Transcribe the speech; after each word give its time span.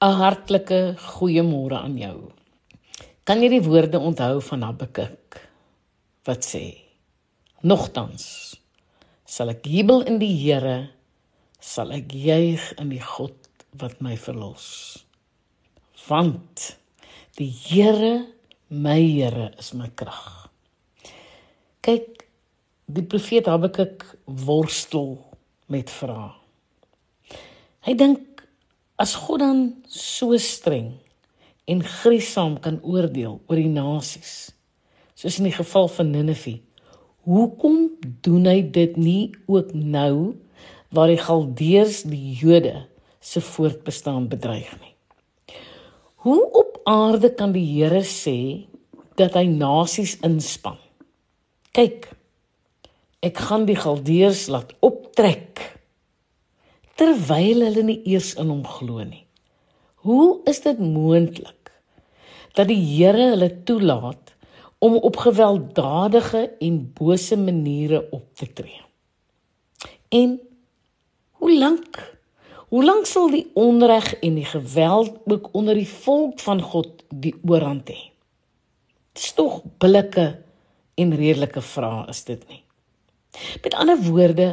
'n 0.00 0.14
Hartlike 0.16 0.96
goeiemôre 0.96 1.76
aan 1.76 1.96
jou. 2.00 2.32
Kan 3.28 3.42
jy 3.44 3.50
die 3.52 3.64
woorde 3.66 3.98
onthou 4.00 4.38
van 4.40 4.62
Habakuk 4.64 5.36
wat 6.24 6.40
sê: 6.40 6.62
Nogtans 7.60 8.24
sal 9.28 9.52
ek 9.52 9.68
jubel 9.68 10.00
in 10.08 10.16
die 10.22 10.32
Here, 10.32 10.88
sal 11.60 11.92
ek 11.92 12.14
juig 12.16 12.64
in 12.80 12.94
die 12.94 13.02
God 13.04 13.36
wat 13.76 14.00
my 14.00 14.16
verlos. 14.16 15.04
Want 16.08 16.80
die 17.36 17.52
Here, 17.52 18.24
my 18.72 18.96
Here 18.96 19.52
is 19.58 19.74
my 19.76 19.92
krag. 19.92 20.48
Kyk, 21.84 22.24
die 22.88 23.04
profeet 23.04 23.52
Habakuk 23.52 24.08
worstel 24.24 25.18
met 25.68 25.92
vrae. 25.92 26.32
Hy 27.84 28.00
dink 28.00 28.29
As 29.00 29.14
God 29.16 29.40
dan 29.40 29.60
so 29.88 30.36
streng 30.36 30.98
en 31.64 31.78
griesaam 31.80 32.58
kan 32.60 32.82
oordeel 32.84 33.38
oor 33.48 33.56
die 33.56 33.70
nasies, 33.72 34.52
soos 35.16 35.38
in 35.40 35.48
die 35.48 35.56
geval 35.56 35.88
van 35.88 36.10
Ninive, 36.12 36.58
hoekom 37.24 37.86
doen 38.20 38.44
hy 38.50 38.58
dit 38.60 38.98
nie 39.00 39.30
ook 39.48 39.72
nou 39.72 40.36
waar 40.92 41.08
die 41.08 41.22
Galdeërs 41.22 42.02
die 42.12 42.36
Jode 42.42 42.74
se 43.24 43.40
voortbestaan 43.40 44.28
bedreig 44.28 44.68
nie? 44.82 44.92
Hoe 46.20 46.44
op 46.60 46.76
aarde 46.84 47.32
kan 47.32 47.56
die 47.56 47.64
Here 47.64 48.04
sê 48.04 48.68
dat 49.16 49.32
hy 49.32 49.46
nasies 49.48 50.18
inspann? 50.26 50.76
Kyk, 51.72 52.10
ek 53.24 53.46
gaan 53.48 53.64
die 53.64 53.80
Galdeërs 53.80 54.50
laat 54.52 54.76
optrek 54.84 55.79
terwyl 57.00 57.64
hulle 57.64 57.86
nie 57.86 58.00
eers 58.12 58.34
in 58.40 58.50
hom 58.52 58.64
glo 58.68 59.00
nie. 59.06 59.24
Hoe 60.04 60.40
is 60.50 60.60
dit 60.64 60.80
moontlik 60.80 61.72
dat 62.56 62.68
die 62.68 62.80
Here 62.80 63.30
hulle 63.32 63.48
toelaat 63.64 64.34
om 64.84 64.96
op 64.96 65.16
gewelddadige 65.22 66.46
en 66.60 66.78
bose 66.96 67.36
maniere 67.40 68.02
op 68.12 68.26
te 68.36 68.48
tree? 68.52 68.82
En 70.12 70.38
hoe 71.40 71.52
lank 71.58 72.00
hoe 72.70 72.84
lank 72.84 73.08
sal 73.10 73.32
die 73.32 73.48
onreg 73.58 74.12
en 74.22 74.36
die 74.38 74.46
geweld 74.46 75.16
ook 75.26 75.48
onder 75.58 75.74
die 75.74 75.88
volk 75.88 76.38
van 76.38 76.60
God 76.62 77.02
die 77.08 77.32
oorhand 77.42 77.88
hê? 77.90 77.98
Dis 79.18 79.32
tog 79.34 79.64
billike 79.82 80.26
en 80.94 81.16
redelike 81.18 81.64
vrae 81.66 82.04
is 82.12 82.22
dit 82.28 82.44
nie. 82.46 82.60
Met 83.64 83.74
ander 83.74 83.98
woorde, 84.06 84.46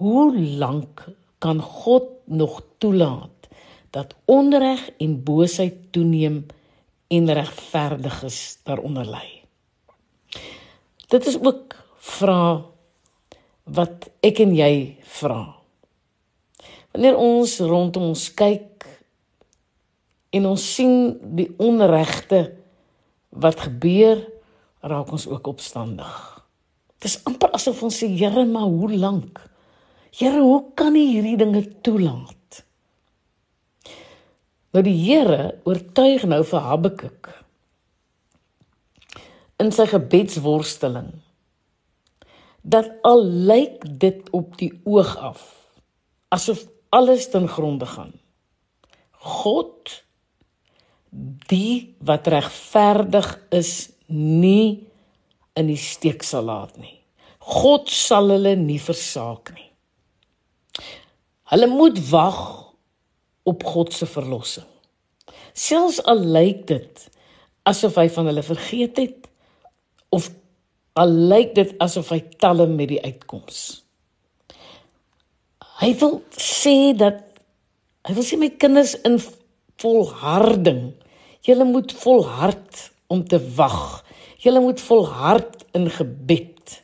hoe 0.00 0.30
lank 0.62 1.04
kan 1.44 1.60
God 1.60 2.08
nog 2.24 2.62
toelaat 2.80 3.48
dat 3.92 4.16
onreg 4.24 4.88
en 4.98 5.20
boosheid 5.24 5.92
toeneem 5.92 6.46
en 7.12 7.32
regverdiges 7.32 8.58
daaronder 8.64 9.06
lê. 9.06 9.44
Dit 11.12 11.26
is 11.26 11.36
ook 11.36 11.76
vra 12.00 12.64
wat 13.68 14.08
ek 14.24 14.40
en 14.40 14.56
jy 14.56 14.96
vra. 15.20 15.42
Wanneer 16.96 17.20
ons 17.20 17.58
rondom 17.60 18.10
ons 18.14 18.26
kyk 18.34 18.88
en 20.34 20.50
ons 20.50 20.64
sien 20.74 21.14
die 21.36 21.50
onregte 21.62 22.46
wat 23.34 23.66
gebeur, 23.68 24.24
raak 24.80 25.12
ons 25.12 25.28
ook 25.28 25.52
opstandig. 25.54 26.12
Dit 26.98 27.12
is 27.12 27.20
amper 27.28 27.52
asof 27.54 27.82
ons 27.84 27.96
sê 28.00 28.08
Here, 28.10 28.44
maar 28.48 28.70
hoe 28.70 28.96
lank? 28.96 29.38
Here, 30.14 30.38
hoe 30.38 30.62
kan 30.78 30.94
U 30.94 31.02
hierdie 31.02 31.38
dinge 31.40 31.64
toelaat? 31.82 32.60
Nou 34.74 34.82
die 34.86 34.94
Here 34.94 35.56
oortuig 35.66 36.22
nou 36.30 36.42
vir 36.46 36.62
Habakuk 36.68 37.30
in 39.62 39.72
sy 39.74 39.86
gebedsworsteling 39.90 41.10
dat 42.62 42.92
al 43.06 43.22
lyk 43.50 43.82
dit 44.02 44.30
op 44.34 44.54
die 44.58 44.70
oog 44.86 45.12
af 45.18 45.42
asof 46.34 46.62
alles 46.94 47.26
ten 47.34 47.46
gronde 47.50 47.86
gaan. 47.86 48.14
God 49.18 49.98
die 51.50 51.94
wat 52.06 52.30
regverdig 52.30 53.34
is 53.54 53.74
nie 54.14 54.86
in 55.58 55.70
die 55.70 55.78
steek 55.78 56.22
sal 56.26 56.46
laat 56.50 56.78
nie. 56.78 56.98
God 57.38 57.90
sal 57.90 58.30
hulle 58.34 58.54
nie 58.58 58.80
versaak 58.82 59.54
nie. 59.54 59.73
Hulle 61.52 61.66
moet 61.68 61.98
wag 62.08 62.38
op 63.44 63.64
God 63.64 63.92
se 63.92 64.06
verlossing. 64.08 64.68
Selfs 65.52 66.00
al 66.08 66.22
lyk 66.34 66.64
dit 66.70 67.04
asof 67.68 67.98
hy 68.00 68.08
van 68.12 68.30
hulle 68.30 68.44
vergeet 68.44 68.98
het 69.00 69.28
of 70.14 70.30
al 71.00 71.12
lyk 71.32 71.54
dit 71.56 71.74
asof 71.84 72.12
hy 72.14 72.20
talle 72.40 72.66
met 72.70 72.90
die 72.94 73.00
uitkoms. 73.04 73.60
Hy 75.82 75.92
wil 76.00 76.18
sê 76.40 76.94
dat 76.96 77.22
hy 78.08 78.16
wil 78.16 78.26
sê 78.26 78.38
my 78.40 78.50
kinders 78.60 78.96
in 79.04 79.18
volharding. 79.82 80.92
Julle 81.44 81.68
moet 81.68 81.92
volhard 82.04 82.88
om 83.12 83.24
te 83.28 83.40
wag. 83.56 84.04
Julle 84.40 84.64
moet 84.64 84.80
volhard 84.80 85.64
in 85.76 85.90
gebed. 85.92 86.78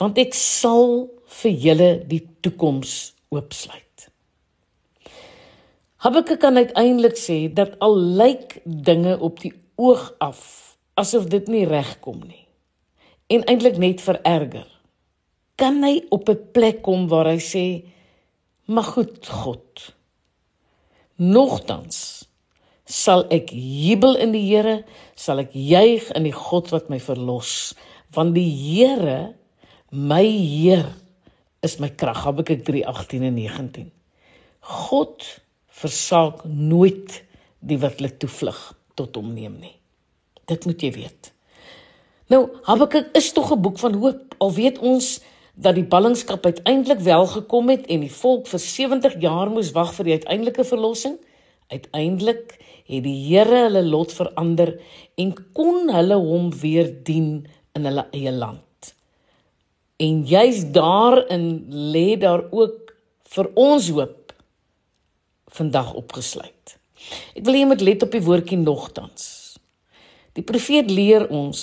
Want 0.00 0.20
ek 0.22 0.36
sal 0.36 1.10
vir 1.40 1.64
julle 1.68 1.90
die 2.08 2.22
toekoms 2.44 3.12
oopsluit. 3.30 4.08
Habakuk 6.00 6.40
kan 6.40 6.56
uiteindelik 6.56 7.16
sê 7.20 7.46
dat 7.52 7.76
al 7.84 7.96
lyk 8.18 8.60
dinge 8.64 9.18
op 9.18 9.40
die 9.42 9.52
oog 9.76 10.10
af 10.18 10.40
asof 11.00 11.28
dit 11.32 11.48
nie 11.48 11.66
regkom 11.68 12.22
nie 12.24 12.46
en 13.30 13.44
eintlik 13.46 13.76
net 13.78 14.00
vererger, 14.02 14.66
kan 15.54 15.84
hy 15.86 16.00
op 16.10 16.28
'n 16.28 16.50
plek 16.52 16.82
kom 16.82 17.06
waar 17.08 17.28
hy 17.30 17.38
sê: 17.38 17.66
"Maar 18.66 18.84
goed, 18.84 19.26
God. 19.28 19.94
Nogtans 21.16 22.26
sal 22.84 23.24
ek 23.30 23.50
jubel 23.52 24.16
in 24.16 24.32
die 24.32 24.46
Here, 24.50 24.84
sal 25.14 25.38
ek 25.38 25.52
juig 25.52 26.10
in 26.16 26.22
die 26.22 26.34
God 26.34 26.70
wat 26.70 26.88
my 26.88 26.98
verlos, 26.98 27.74
want 28.10 28.34
die 28.34 28.50
Here, 28.50 29.34
my 29.90 30.24
Heer, 30.26 30.86
is 31.60 31.78
my 31.78 31.90
krag. 31.90 32.24
Habakuk 32.24 32.64
3:18 32.64 33.22
en 33.22 33.34
19. 33.34 33.92
God 34.60 35.24
versaak 35.66 36.44
nooit 36.44 37.22
die 37.58 37.78
wat 37.78 38.00
hulle 38.00 38.16
toevlug 38.16 38.60
tot 38.94 39.16
hom 39.16 39.32
neem 39.34 39.58
nie. 39.60 39.76
Dit 40.44 40.66
moet 40.66 40.80
jy 40.82 40.92
weet. 40.92 41.32
Nou, 42.30 42.48
Habakuk 42.62 43.10
is 43.16 43.32
tog 43.32 43.52
'n 43.52 43.60
boek 43.60 43.78
van 43.78 43.94
hoop. 43.94 44.34
Al 44.38 44.52
weet 44.52 44.78
ons 44.78 45.20
dat 45.54 45.74
die 45.74 45.84
ballingskap 45.84 46.44
uiteindelik 46.44 47.00
wel 47.00 47.26
gekom 47.26 47.68
het 47.68 47.86
en 47.86 48.00
die 48.00 48.12
volk 48.12 48.46
vir 48.46 48.60
70 48.60 49.20
jaar 49.20 49.50
moes 49.50 49.72
wag 49.72 49.94
vir 49.94 50.04
die 50.04 50.12
uiteindelike 50.12 50.64
verlossing. 50.64 51.18
Uiteindelik 51.68 52.56
het 52.86 53.04
die 53.04 53.18
Here 53.28 53.64
hulle 53.66 53.82
lot 53.82 54.12
verander 54.12 54.80
en 55.14 55.34
kon 55.52 55.90
hulle 55.92 56.16
hom 56.16 56.50
weer 56.50 57.04
dien 57.04 57.46
in 57.74 57.84
hulle 57.84 58.06
eie 58.12 58.32
land. 58.32 58.69
En 60.00 60.22
juis 60.24 60.64
daarin 60.72 61.66
lê 61.68 62.16
daar 62.16 62.46
ook 62.50 62.94
vir 63.34 63.50
ons 63.54 63.88
hoop 63.92 64.32
vandag 65.52 65.92
opgesluit. 65.94 66.76
Ek 67.36 67.44
wil 67.44 67.56
hê 67.56 67.62
jy 67.64 67.68
moet 67.68 67.84
let 67.84 68.06
op 68.06 68.14
die 68.14 68.24
woordjie 68.24 68.58
nogtans. 68.60 69.26
Die 70.36 70.46
profeet 70.46 70.90
leer 70.90 71.26
ons 71.28 71.60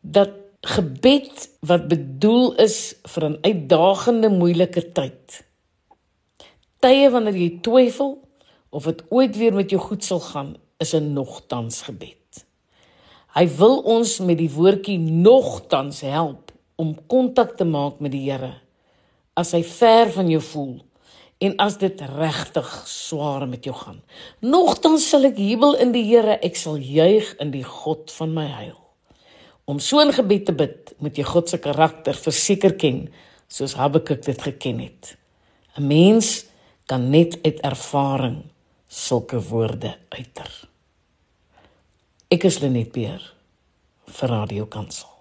dat 0.00 0.38
gebed 0.62 1.48
wat 1.66 1.88
bedoel 1.90 2.54
is 2.62 2.94
vir 3.14 3.24
'n 3.28 3.38
uitdagende 3.42 4.30
moeilike 4.30 4.92
tyd. 4.94 5.42
Tye 6.78 7.10
wanneer 7.10 7.36
jy 7.36 7.58
twyfel 7.62 8.18
of 8.70 8.84
dit 8.84 9.02
ooit 9.10 9.36
weer 9.36 9.54
met 9.54 9.70
jou 9.70 9.80
goed 9.80 10.04
sal 10.04 10.20
gaan, 10.20 10.56
is 10.78 10.94
'n 10.94 11.12
nogtans 11.14 11.82
gebed. 11.82 12.44
Hy 13.34 13.46
wil 13.56 13.78
ons 13.78 14.18
met 14.20 14.38
die 14.38 14.50
woordjie 14.50 14.98
nogtans 14.98 16.00
help 16.00 16.41
om 16.82 16.96
kontak 17.06 17.56
te 17.58 17.66
maak 17.68 18.02
met 18.02 18.14
die 18.14 18.26
Here 18.26 18.56
as 19.38 19.54
hy 19.56 19.62
ver 19.64 20.10
van 20.12 20.28
jou 20.28 20.42
voel 20.44 20.74
en 21.42 21.56
as 21.62 21.78
dit 21.80 22.02
regtig 22.06 22.68
swaar 22.86 23.48
met 23.50 23.64
jou 23.66 23.74
gaan. 23.74 23.98
Nogtans 24.44 25.08
sal 25.10 25.26
ek 25.30 25.40
jubel 25.40 25.74
in 25.82 25.94
die 25.94 26.04
Here, 26.06 26.36
ek 26.38 26.58
sal 26.58 26.78
juig 26.78 27.32
in 27.42 27.50
die 27.54 27.64
God 27.66 28.12
van 28.14 28.34
my 28.36 28.46
heil. 28.46 28.78
Om 29.66 29.80
so 29.80 30.00
'n 30.00 30.12
gebed 30.12 30.46
te 30.46 30.52
bid, 30.52 30.94
moet 30.98 31.16
jy 31.16 31.24
God 31.24 31.48
se 31.48 31.58
karakter 31.58 32.14
verseker 32.14 32.76
ken, 32.76 33.08
soos 33.48 33.74
Habakuk 33.74 34.24
dit 34.24 34.42
geken 34.42 34.78
het. 34.78 35.16
'n 35.76 35.86
Mens 35.86 36.46
kan 36.86 37.10
net 37.10 37.38
uit 37.42 37.60
ervaring 37.60 38.42
sulke 38.88 39.40
woorde 39.40 39.96
uiter. 40.08 40.68
Ek 42.28 42.44
is 42.44 42.60
Lenet 42.60 42.92
Peer 42.92 43.34
vir 44.06 44.28
Radio 44.28 44.66
Kansel. 44.66 45.08